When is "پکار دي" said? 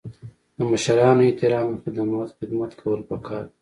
3.09-3.53